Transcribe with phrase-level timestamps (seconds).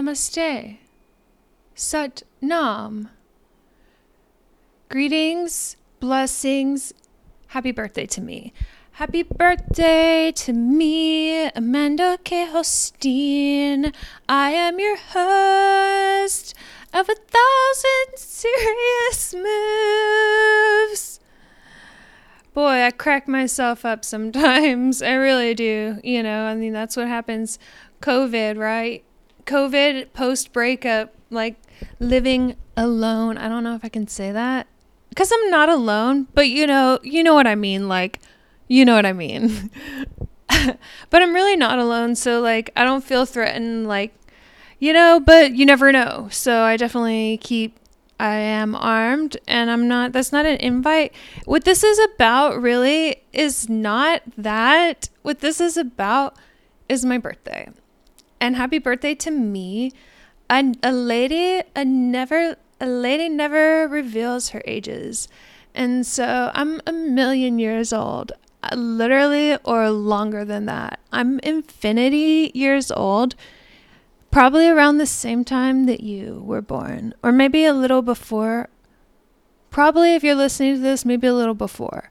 [0.00, 0.78] Namaste.
[1.74, 3.10] Sat Nam.
[4.88, 6.94] Greetings, blessings,
[7.48, 8.54] happy birthday to me.
[8.92, 12.46] Happy birthday to me, Amanda K.
[12.46, 13.94] Hosteen.
[14.26, 16.54] I am your host
[16.94, 21.20] of a thousand serious moves.
[22.54, 25.02] Boy, I crack myself up sometimes.
[25.02, 26.00] I really do.
[26.02, 27.58] You know, I mean, that's what happens.
[28.00, 29.04] COVID, right?
[29.50, 31.56] COVID post breakup, like
[31.98, 33.36] living alone.
[33.36, 34.68] I don't know if I can say that
[35.08, 37.88] because I'm not alone, but you know, you know what I mean.
[37.88, 38.20] Like,
[38.68, 39.70] you know what I mean.
[40.48, 42.14] but I'm really not alone.
[42.14, 44.14] So, like, I don't feel threatened, like,
[44.78, 46.28] you know, but you never know.
[46.30, 47.76] So, I definitely keep,
[48.20, 51.12] I am armed and I'm not, that's not an invite.
[51.44, 55.08] What this is about really is not that.
[55.22, 56.36] What this is about
[56.88, 57.68] is my birthday.
[58.40, 59.92] And happy birthday to me.
[60.48, 65.28] A, lady, a never, a lady never reveals her ages.
[65.74, 68.32] And so I'm a million years old
[68.62, 71.00] uh, literally or longer than that.
[71.12, 73.34] I'm infinity years old,
[74.30, 78.68] probably around the same time that you were born, or maybe a little before.
[79.70, 82.10] Probably, if you're listening to this, maybe a little before.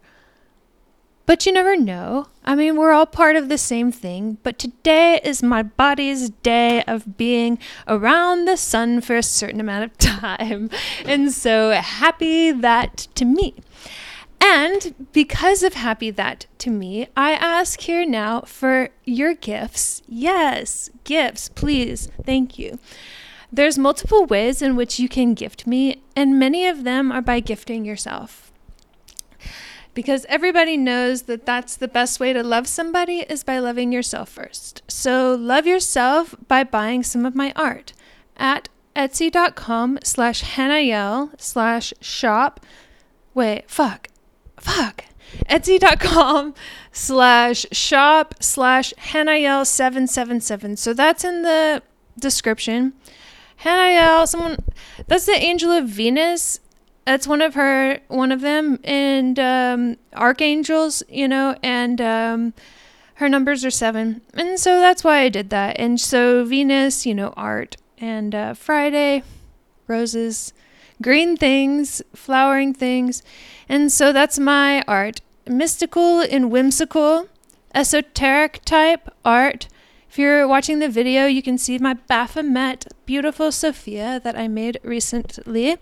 [1.25, 2.27] But you never know.
[2.49, 4.39] I mean, we're all part of the same thing.
[4.41, 9.83] But today is my body's day of being around the sun for a certain amount
[9.83, 10.71] of time.
[11.05, 13.53] And so happy that to me.
[14.41, 20.01] And because of Happy That to me, I ask here now for your gifts.
[20.07, 22.09] Yes, gifts, please.
[22.25, 22.79] Thank you.
[23.51, 27.41] There's multiple ways in which you can gift me, and many of them are by
[27.41, 28.51] gifting yourself.
[29.99, 34.29] Because everybody knows that that's the best way to love somebody is by loving yourself
[34.29, 34.81] first.
[34.87, 37.91] So love yourself by buying some of my art
[38.37, 42.65] at etsy.com slash hannayel slash shop.
[43.33, 44.07] Wait, fuck
[44.57, 45.03] fuck
[45.49, 46.53] etsy.com
[46.93, 51.83] slash shop slash hannayel 777 so that's in the
[52.17, 52.93] description
[53.63, 54.57] hannayel someone
[55.07, 56.61] that's the angel of venus
[57.09, 58.79] that's one of her one of them.
[58.83, 62.53] And um, archangels you know and um,
[63.15, 64.21] her numbers are seven.
[64.35, 65.79] And so that's why i did that.
[65.79, 69.23] And so venus you know art and uh, friday
[69.87, 70.53] roses
[71.01, 73.23] green things flowering things.
[73.67, 75.21] And so that's my art.
[75.47, 77.27] Mystical and whimsical,
[77.73, 79.67] esoteric type art.
[80.07, 84.79] If you're watching the video, you can see my Baphomet beautiful Sophia that I made
[84.83, 85.77] recently.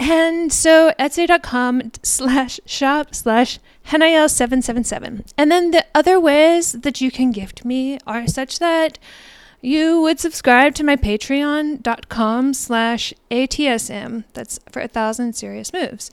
[0.00, 5.30] And so etsy.com slash shop slash hannayel777.
[5.36, 8.98] And then the other ways that you can gift me are such that
[9.60, 14.24] you would subscribe to my patreon.com slash ATSM.
[14.32, 16.10] That's for a thousand serious moves.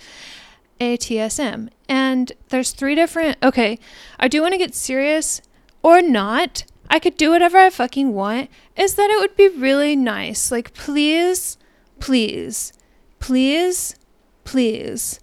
[0.82, 1.70] ATSM.
[1.88, 3.38] And there's three different.
[3.42, 3.80] Okay,
[4.20, 5.42] I do want to get serious
[5.82, 6.66] or not.
[6.90, 8.50] I could do whatever I fucking want.
[8.76, 10.52] Is that it would be really nice.
[10.52, 11.58] Like, please,
[12.02, 12.74] please,
[13.20, 13.96] please,
[14.44, 15.20] please,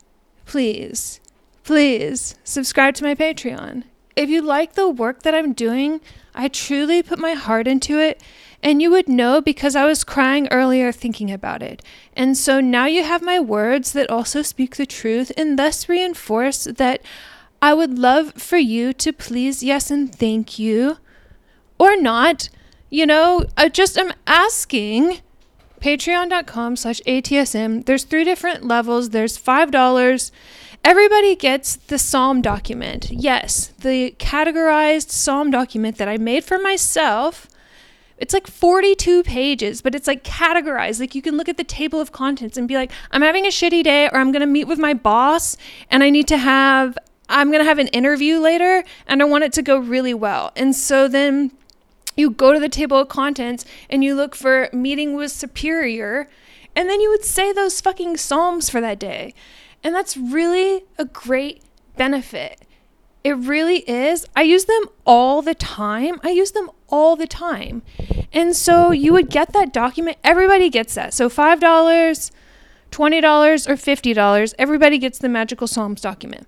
[0.47, 1.21] please,
[1.63, 3.85] please subscribe to my Patreon.
[4.17, 6.01] If you like the work that I'm doing,
[6.35, 8.21] I truly put my heart into it
[8.65, 11.83] and you would know because I was crying earlier thinking about it.
[12.17, 16.65] And so now you have my words that also speak the truth and thus reinforce
[16.65, 17.03] that
[17.61, 20.97] I would love for you to please, yes, and thank you,
[21.79, 22.49] or not.
[22.91, 25.21] You know, I just am asking.
[25.85, 27.85] Patreon.com slash ATSM.
[27.85, 29.11] There's three different levels.
[29.11, 30.31] There's $5.
[30.83, 33.11] Everybody gets the Psalm document.
[33.11, 37.49] Yes, the categorized Psalm document that I made for myself
[38.17, 41.01] it's like 42 pages, but it's like categorized.
[41.01, 43.49] Like you can look at the table of contents and be like, I'm having a
[43.49, 45.57] shitty day, or I'm going to meet with my boss
[45.91, 46.97] and I need to have,
[47.29, 50.53] I'm going to have an interview later and I want it to go really well.
[50.55, 51.51] And so then
[52.17, 56.29] you go to the table of contents and you look for meeting with superior,
[56.77, 59.35] and then you would say those fucking Psalms for that day.
[59.83, 61.63] And that's really a great
[61.97, 62.61] benefit.
[63.23, 64.27] It really is.
[64.37, 66.21] I use them all the time.
[66.23, 67.83] I use them all the time.
[68.33, 70.19] And so you would get that document.
[70.23, 71.15] Everybody gets that.
[71.15, 72.31] So $5, $20,
[72.93, 76.47] or $50, everybody gets the Magical Psalms document.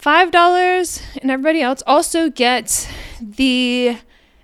[0.00, 2.86] $5 and everybody else also gets
[3.20, 3.96] the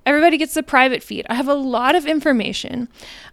[0.04, 1.26] everybody gets the private feed.
[1.28, 2.88] I have a lot of information.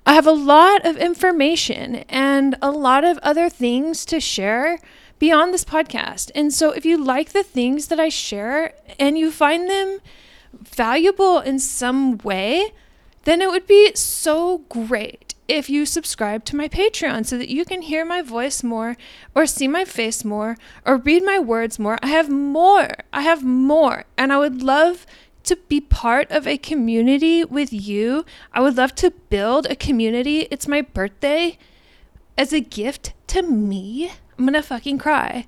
[0.05, 4.79] I have a lot of information and a lot of other things to share
[5.19, 6.31] beyond this podcast.
[6.33, 9.99] And so if you like the things that I share and you find them
[10.53, 12.71] valuable in some way,
[13.25, 17.65] then it would be so great if you subscribe to my Patreon so that you
[17.65, 18.95] can hear my voice more
[19.35, 20.55] or see my face more
[20.85, 21.97] or read my words more.
[22.01, 22.91] I have more.
[23.11, 24.05] I have more.
[24.17, 25.05] And I would love
[25.43, 28.25] to be part of a community with you.
[28.53, 30.47] I would love to build a community.
[30.51, 31.57] It's my birthday
[32.37, 34.11] as a gift to me.
[34.37, 35.45] I'm to fucking cry.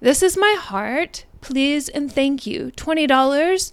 [0.00, 1.24] This is my heart.
[1.40, 2.72] Please and thank you.
[2.76, 3.72] $20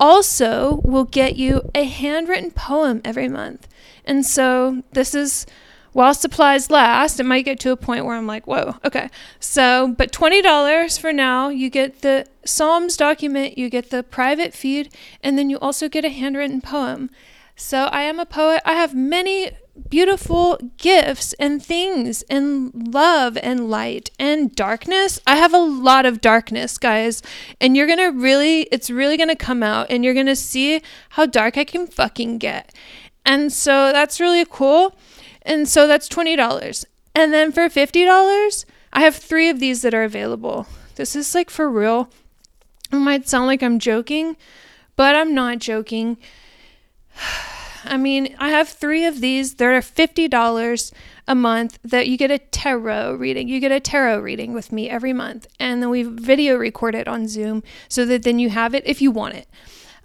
[0.00, 3.68] also will get you a handwritten poem every month.
[4.04, 5.46] And so this is
[5.92, 9.08] while supplies last, it might get to a point where I'm like, whoa, okay.
[9.40, 14.94] So, but $20 for now, you get the Psalms document, you get the private feed,
[15.22, 17.10] and then you also get a handwritten poem.
[17.56, 18.62] So, I am a poet.
[18.64, 19.50] I have many
[19.88, 25.20] beautiful gifts and things and love and light and darkness.
[25.26, 27.22] I have a lot of darkness, guys.
[27.60, 30.36] And you're going to really, it's really going to come out and you're going to
[30.36, 32.74] see how dark I can fucking get.
[33.24, 34.96] And so that's really cool.
[35.48, 36.84] And so that's $20.
[37.14, 40.66] And then for $50, I have three of these that are available.
[40.96, 42.10] This is like for real.
[42.92, 44.36] It might sound like I'm joking,
[44.94, 46.18] but I'm not joking.
[47.84, 49.54] I mean, I have three of these.
[49.54, 50.92] They're $50
[51.26, 53.48] a month that you get a tarot reading.
[53.48, 55.46] You get a tarot reading with me every month.
[55.58, 59.00] And then we video record it on Zoom so that then you have it if
[59.00, 59.48] you want it.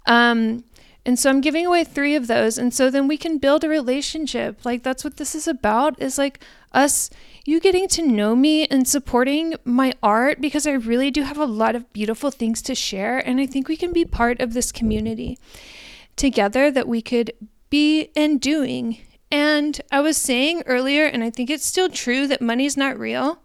[0.06, 0.64] Um,
[1.06, 2.56] and so I'm giving away three of those.
[2.56, 4.64] And so then we can build a relationship.
[4.64, 6.42] Like that's what this is about is like
[6.72, 7.10] us,
[7.44, 11.44] you getting to know me and supporting my art because I really do have a
[11.44, 13.18] lot of beautiful things to share.
[13.18, 15.38] And I think we can be part of this community
[16.16, 17.32] together that we could
[17.68, 18.98] be and doing.
[19.30, 23.40] And I was saying earlier, and I think it's still true, that money's not real.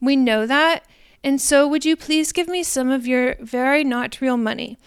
[0.00, 0.86] We know that.
[1.22, 4.78] And so, would you please give me some of your very not real money?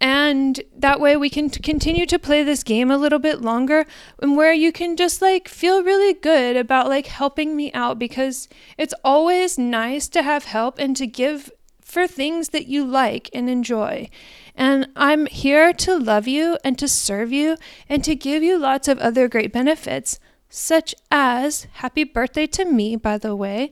[0.00, 3.86] And that way we can t- continue to play this game a little bit longer
[4.20, 8.48] and where you can just like feel really good about like helping me out because
[8.76, 11.50] it's always nice to have help and to give
[11.80, 14.08] for things that you like and enjoy.
[14.56, 17.56] And I'm here to love you and to serve you
[17.88, 20.18] and to give you lots of other great benefits,
[20.48, 23.70] such as happy birthday to me, by the way.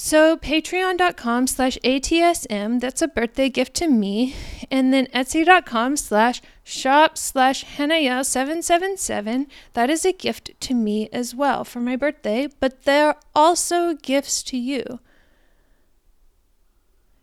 [0.00, 4.36] So patreon.com slash ATSM, that's a birthday gift to me.
[4.70, 11.64] And then etsy.com slash shop slash Hanaya777, that is a gift to me as well
[11.64, 15.00] for my birthday, but they're also gifts to you.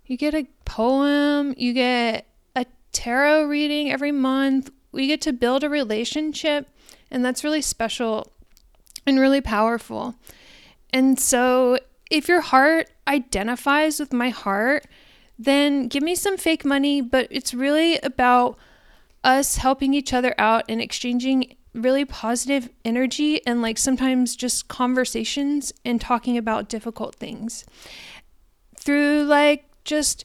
[0.06, 2.28] You get a poem, you get
[2.58, 4.70] a tarot reading every month.
[4.92, 6.68] We get to build a relationship,
[7.10, 8.34] and that's really special
[9.08, 10.16] and really powerful.
[10.92, 14.86] And so, if your heart identifies with my heart,
[15.38, 18.58] then give me some fake money, but it's really about
[19.24, 25.74] us helping each other out and exchanging really positive energy and like sometimes just conversations
[25.84, 27.66] and talking about difficult things
[28.78, 30.24] through like just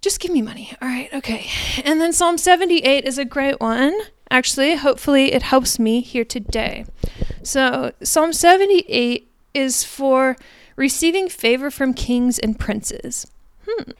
[0.00, 0.72] just give me money.
[0.80, 1.46] All right, okay.
[1.84, 3.92] And then Psalm 78 is a great one.
[4.30, 6.86] Actually, hopefully, it helps me here today.
[7.42, 10.36] So, Psalm 78 is for
[10.80, 13.26] receiving favor from kings and princes.
[13.68, 13.90] Hmm.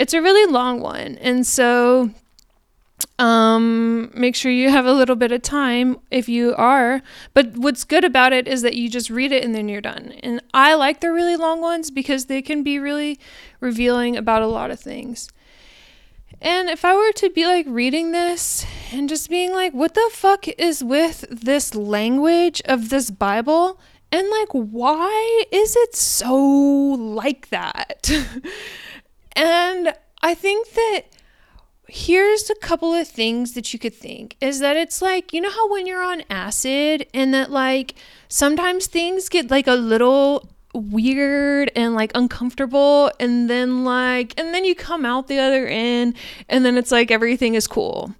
[0.00, 1.16] It's a really long one.
[1.18, 2.10] And so,
[3.20, 7.02] um, make sure you have a little bit of time if you are.
[7.34, 10.14] But what's good about it is that you just read it and then you're done.
[10.24, 13.20] And I like the really long ones because they can be really
[13.60, 15.28] revealing about a lot of things.
[16.40, 20.10] And if I were to be like reading this and just being like, what the
[20.12, 23.78] fuck is with this language of this Bible?
[24.10, 28.10] And like, why is it so like that?
[29.36, 31.02] and I think that
[31.88, 35.50] here's a couple of things that you could think is that it's like, you know
[35.50, 37.94] how when you're on acid and that like
[38.28, 44.64] sometimes things get like a little weird and like uncomfortable and then like and then
[44.64, 46.14] you come out the other end
[46.48, 48.14] and then it's like everything is cool.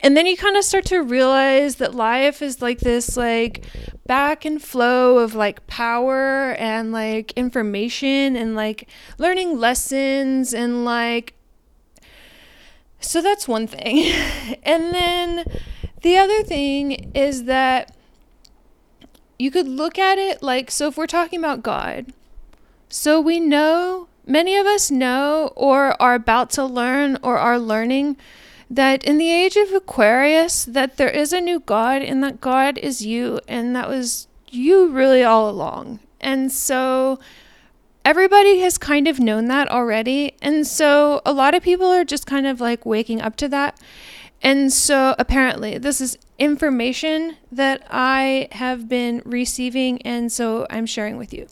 [0.00, 3.64] And then you kind of start to realize that life is like this like
[4.06, 11.34] back and flow of like power and like information and like learning lessons and like
[12.98, 14.12] so that's one thing.
[14.64, 15.44] And then
[16.02, 17.94] the other thing is that
[19.38, 22.12] you could look at it like so if we're talking about God,
[22.88, 28.16] so we know, many of us know or are about to learn or are learning
[28.70, 32.78] that in the age of Aquarius that there is a new God and that God
[32.78, 36.00] is you and that was you really all along.
[36.20, 37.18] And so
[38.04, 40.34] everybody has kind of known that already.
[40.40, 43.78] And so a lot of people are just kind of like waking up to that.
[44.42, 51.16] And so apparently, this is information that I have been receiving, and so I'm sharing
[51.16, 51.46] with you.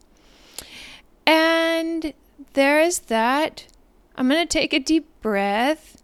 [1.24, 2.12] And
[2.54, 3.68] there is that.
[4.16, 6.02] I'm going to take a deep breath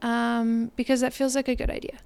[0.00, 1.98] um, because that feels like a good idea.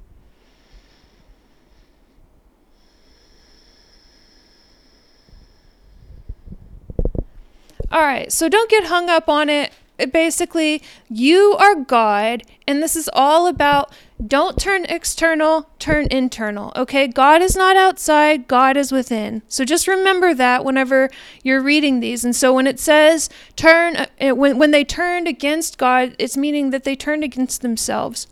[7.93, 9.73] All right, so don't get hung up on it.
[10.11, 13.93] Basically, you are God, and this is all about
[14.27, 16.73] don't turn external, turn internal.
[16.77, 17.07] Okay?
[17.07, 19.43] God is not outside, God is within.
[19.49, 21.11] So just remember that whenever
[21.43, 22.25] you're reading these.
[22.25, 26.71] And so when it says turn, uh, when, when they turned against God, it's meaning
[26.71, 28.27] that they turned against themselves.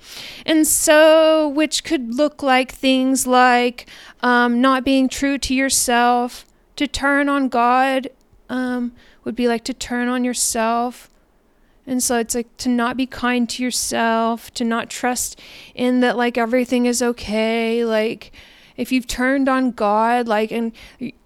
[0.44, 3.88] And so, which could look like things like
[4.22, 6.44] um, not being true to yourself,
[6.76, 8.08] to turn on God.
[8.50, 8.92] Um,
[9.28, 11.10] would be like to turn on yourself.
[11.88, 15.40] And so it's like to not be kind to yourself, to not trust
[15.74, 18.30] in that like everything is okay, like
[18.76, 20.72] if you've turned on God, like, and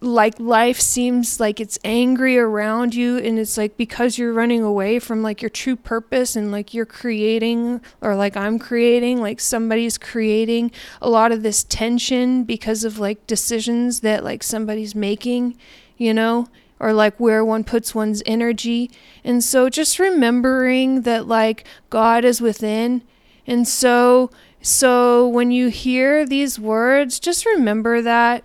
[0.00, 4.98] like life seems like it's angry around you, and it's like because you're running away
[4.98, 9.98] from like your true purpose, and like you're creating, or like I'm creating, like somebody's
[9.98, 15.58] creating a lot of this tension because of like decisions that like somebody's making,
[15.98, 16.46] you know,
[16.82, 18.90] or like where one puts one's energy.
[19.22, 23.02] And so just remembering that like God is within.
[23.46, 28.44] And so so when you hear these words, just remember that.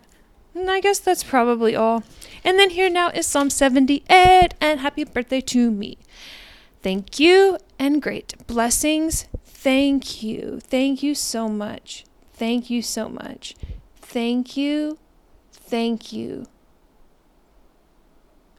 [0.53, 2.03] And I guess that's probably all.
[2.43, 5.97] And then here now is Psalm 78 and happy birthday to me.
[6.81, 9.27] Thank you and great blessings.
[9.45, 10.59] Thank you.
[10.61, 12.05] Thank you so much.
[12.33, 13.55] Thank you so much.
[13.99, 14.99] Thank you.
[15.51, 16.45] Thank you.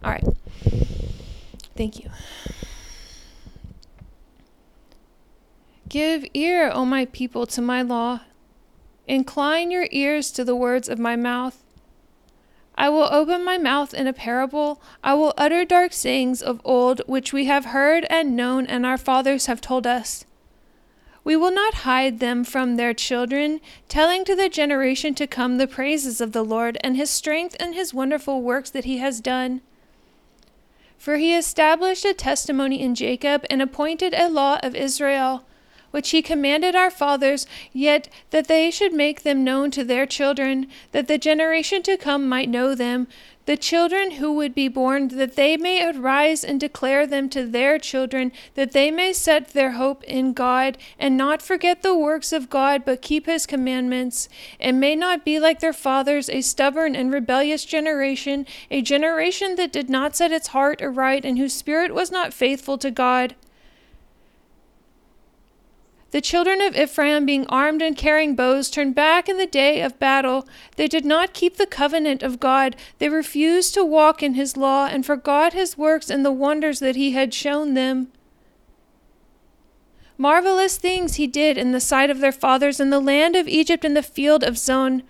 [0.02, 0.24] All right.
[1.76, 2.10] Thank you.
[5.88, 8.20] Give ear, O my people, to my law.
[9.06, 11.62] Incline your ears to the words of my mouth.
[12.76, 14.80] I will open my mouth in a parable.
[15.02, 18.98] I will utter dark sayings of old, which we have heard and known, and our
[18.98, 20.24] fathers have told us.
[21.24, 25.66] We will not hide them from their children, telling to the generation to come the
[25.66, 29.60] praises of the Lord and his strength and his wonderful works that he has done.
[30.98, 35.44] For he established a testimony in Jacob and appointed a law of Israel,
[35.92, 40.66] which he commanded our fathers, yet that they should make them known to their children,
[40.92, 43.06] that the generation to come might know them,
[43.48, 47.78] the children who would be born, that they may arise and declare them to their
[47.78, 52.50] children, that they may set their hope in God, and not forget the works of
[52.50, 54.28] God, but keep his commandments,
[54.60, 59.72] and may not be like their fathers, a stubborn and rebellious generation, a generation that
[59.72, 63.34] did not set its heart aright, and whose spirit was not faithful to God.
[66.10, 69.98] The children of Ephraim, being armed and carrying bows, turned back in the day of
[69.98, 70.48] battle.
[70.76, 72.76] They did not keep the covenant of God.
[72.98, 76.96] They refused to walk in his law and forgot his works and the wonders that
[76.96, 78.08] he had shown them.
[80.16, 83.84] Marvelous things he did in the sight of their fathers in the land of Egypt
[83.84, 85.02] in the field of Zoan.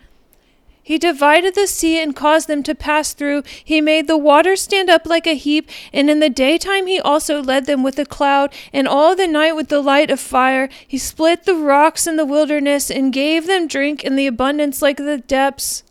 [0.88, 3.42] He divided the sea and caused them to pass through.
[3.62, 7.42] He made the waters stand up like a heap, and in the daytime he also
[7.42, 10.70] led them with a cloud, and all the night with the light of fire.
[10.86, 14.96] He split the rocks in the wilderness and gave them drink in the abundance like
[14.96, 15.82] the depths.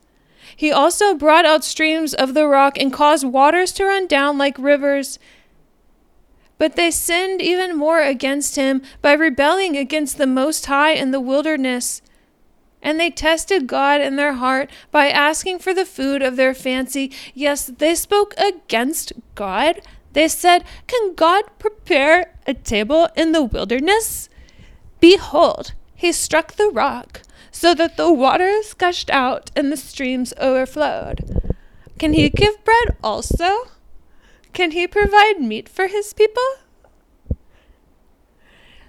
[0.56, 4.58] He also brought out streams of the rock and caused waters to run down like
[4.58, 5.20] rivers.
[6.58, 11.22] But they sinned even more against him by rebelling against the Most High in the
[11.22, 12.02] wilderness.
[12.82, 17.12] And they tested God in their heart by asking for the food of their fancy.
[17.34, 19.82] Yes, they spoke against God.
[20.14, 24.30] They said, Can God prepare a table in the wilderness?
[25.00, 31.56] Behold, he struck the rock, so that the waters gushed out and the streams overflowed.
[31.98, 33.70] Can he give bread also?
[34.54, 36.44] Can he provide meat for his people?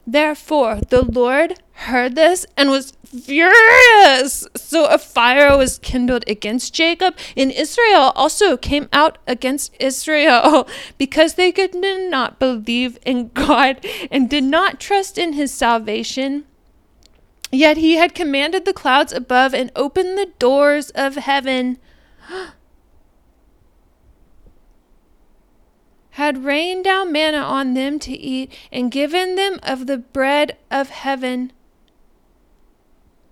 [0.06, 4.46] Therefore, the Lord heard this and was furious.
[4.56, 10.68] So a fire was kindled against Jacob, and Israel also came out against Israel
[10.98, 16.44] because they could not believe in God and did not trust in his salvation.
[17.50, 21.78] Yet he had commanded the clouds above and opened the doors of heaven.
[26.10, 30.90] had rained down manna on them to eat, and given them of the bread of
[30.90, 31.52] heaven.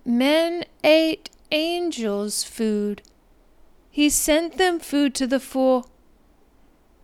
[0.09, 3.01] Men ate angels' food.
[3.91, 5.89] He sent them food to the full.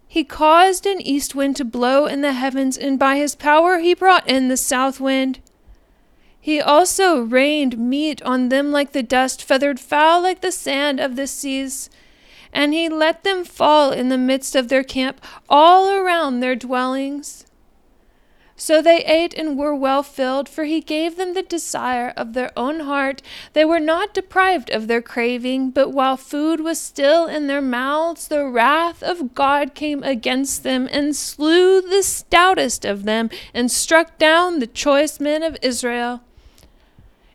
[0.08, 3.94] He caused an east wind to blow in the heavens, and by his power he
[3.94, 5.42] brought in the south wind.
[6.40, 11.18] He also rained meat on them like the dust, feathered fowl like the sand of
[11.18, 11.90] the seas.
[12.54, 15.20] And he let them fall in the midst of their camp,
[15.50, 17.46] all around their dwellings.
[18.56, 22.52] So they ate and were well filled, for he gave them the desire of their
[22.56, 23.22] own heart.
[23.54, 28.28] They were not deprived of their craving, but while food was still in their mouths,
[28.28, 34.18] the wrath of God came against them and slew the stoutest of them and struck
[34.20, 36.22] down the choice men of Israel.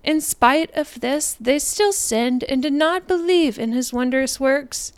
[0.04, 4.92] In spite of this, they still sinned and did not believe in his wondrous works.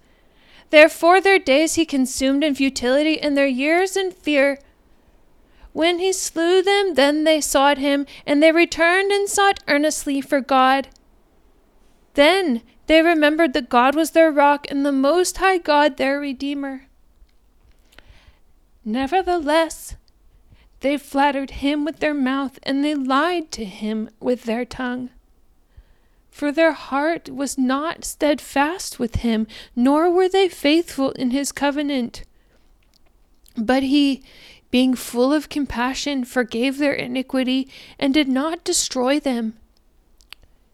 [0.69, 4.61] Therefore, their days he consumed in futility, and their years in fear.
[5.73, 10.41] When he slew them, then they sought him, and they returned and sought earnestly for
[10.41, 10.89] God.
[12.15, 16.87] Then they remembered that God was their rock and the Most High God their Redeemer.
[18.85, 19.95] Nevertheless,
[20.81, 25.11] they flattered him with their mouth, and they lied to him with their tongue.
[26.31, 29.47] For their heart was not steadfast with him,
[29.77, 32.25] nor were they faithful in his covenant.
[33.57, 34.23] But he
[34.71, 39.55] being full of compassion, forgave their iniquity, and did not destroy them.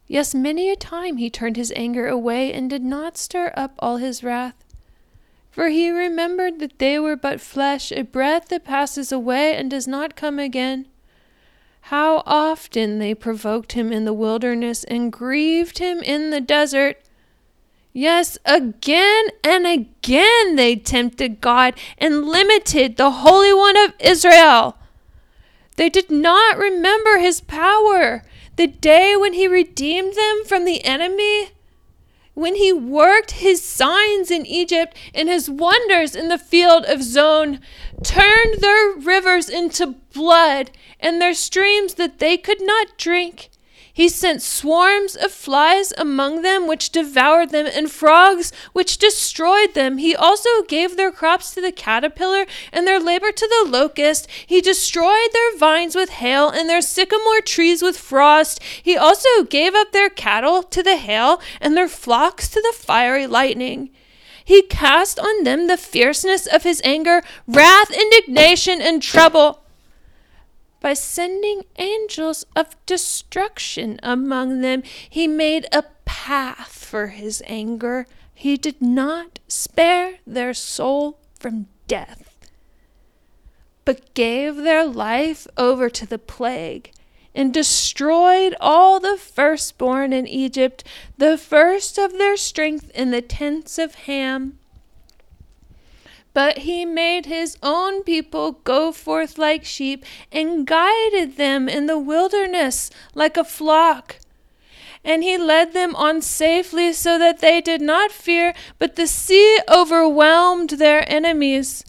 [0.07, 3.97] Yes, many a time he turned his anger away, and did not stir up all
[3.97, 4.55] his wrath.
[5.51, 9.89] For he remembered that they were but flesh, a breath that passes away and does
[9.89, 10.87] not come again.
[11.83, 16.99] How often they provoked him in the wilderness and grieved him in the desert.
[17.99, 24.77] Yes, again and again they tempted God and limited the Holy One of Israel.
[25.77, 28.23] They did not remember his power,
[28.57, 31.53] the day when he redeemed them from the enemy,
[32.35, 37.61] when he worked his signs in Egypt and his wonders in the field of Zoan,
[38.03, 43.49] turned their rivers into blood and their streams that they could not drink.
[43.97, 49.97] He sent swarms of flies among them, which devoured them, and frogs, which destroyed them.
[49.97, 54.29] He also gave their crops to the caterpillar, and their labor to the locust.
[54.47, 58.63] He destroyed their vines with hail, and their sycamore trees with frost.
[58.83, 63.27] He also gave up their cattle to the hail, and their flocks to the fiery
[63.27, 63.89] lightning.
[64.45, 69.63] He cast on them the fierceness of his anger, wrath, indignation, and trouble
[70.81, 74.83] by sending angels of destruction among them.
[75.09, 78.07] He made a path for his anger.
[78.35, 82.37] He did not spare their soul from death,
[83.85, 86.93] but gave their life over to the plague
[87.35, 90.83] and destroyed all the firstborn in Egypt,
[91.19, 94.59] the first of their strength in the tents of Ham
[96.37, 101.99] but he made his own people go forth like sheep, and guided them in the
[101.99, 104.17] wilderness like a flock.
[105.03, 109.61] And he led them on safely, so that they did not fear, but the sea
[109.67, 111.87] overwhelmed their enemies.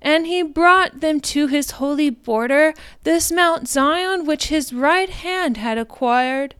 [0.00, 5.56] And he brought them to his holy border, this Mount Zion, which his right hand
[5.56, 6.54] had acquired.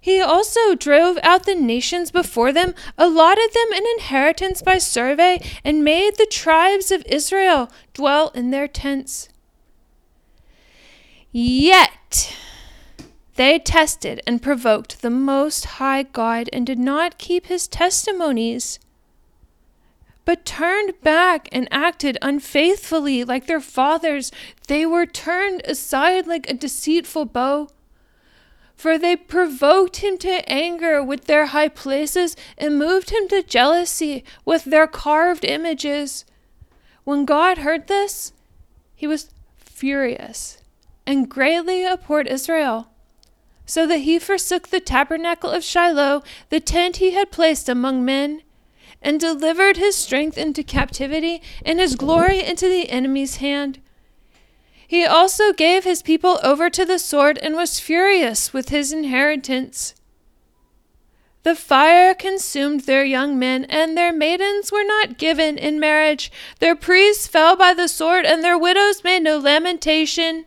[0.00, 5.84] He also drove out the nations before them, allotted them an inheritance by survey, and
[5.84, 9.28] made the tribes of Israel dwell in their tents.
[11.32, 12.34] Yet
[13.36, 18.78] they tested and provoked the Most High God and did not keep his testimonies,
[20.24, 24.32] but turned back and acted unfaithfully like their fathers.
[24.66, 27.68] They were turned aside like a deceitful bow
[28.80, 34.24] for they provoked him to anger with their high places and moved him to jealousy
[34.46, 36.24] with their carved images.
[37.04, 38.32] When God heard this,
[38.94, 40.62] he was furious
[41.06, 42.88] and greatly abhorred Israel,
[43.66, 48.40] so that he forsook the tabernacle of Shiloh, the tent he had placed among men,
[49.02, 53.78] and delivered his strength into captivity and his glory into the enemy's hand.
[54.90, 59.94] He also gave his people over to the sword and was furious with his inheritance.
[61.44, 66.32] The fire consumed their young men, and their maidens were not given in marriage.
[66.58, 70.46] Their priests fell by the sword, and their widows made no lamentation.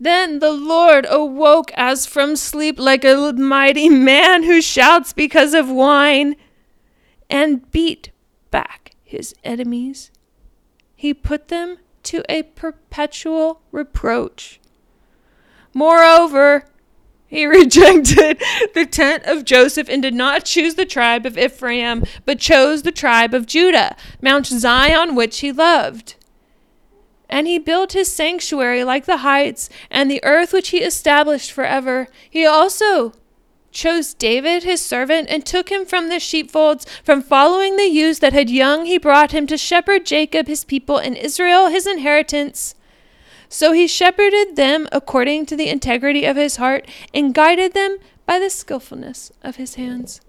[0.00, 5.70] Then the Lord awoke as from sleep like a mighty man who shouts because of
[5.70, 6.34] wine,
[7.30, 8.10] and beat
[8.50, 10.10] back his enemies.
[10.96, 14.60] He put them to a perpetual reproach.
[15.74, 16.64] Moreover,
[17.26, 18.42] he rejected
[18.74, 22.92] the tent of Joseph and did not choose the tribe of Ephraim, but chose the
[22.92, 26.14] tribe of Judah, Mount Zion, which he loved.
[27.28, 32.06] And he built his sanctuary like the heights, and the earth which he established forever.
[32.30, 33.12] He also
[33.76, 38.32] chose David his servant and took him from the sheepfolds, from following the ewes that
[38.32, 42.74] had young, he brought him to shepherd Jacob his people and Israel his inheritance.
[43.48, 48.38] So he shepherded them according to the integrity of his heart and guided them by
[48.38, 50.20] the skillfulness of his hands.